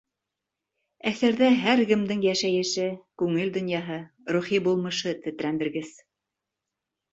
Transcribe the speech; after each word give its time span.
Әҫәрҙә 1.11 1.49
һәр 1.65 1.81
кемдең 1.91 2.23
йәшәйеше, 2.29 2.87
күңел 3.23 3.53
донъяһы, 3.59 4.01
рухи 4.35 4.63
булмышы 4.71 5.17
тетрәндергес. 5.29 5.95